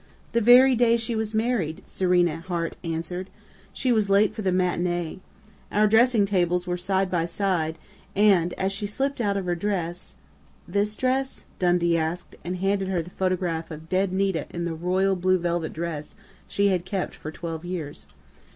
[0.31, 3.29] "The very day she was married," Serena Hart answered.
[3.71, 5.19] "She was late for the matinee.
[5.71, 7.77] Our dressing tables were side by side,
[8.15, 10.15] and as she slipped out of her dress"
[10.77, 15.15] "This dress?" Dundee asked, and handed her the photograph of dead Nita in the royal
[15.15, 16.15] blue velvet dress
[16.47, 18.07] she had kept for twelve years.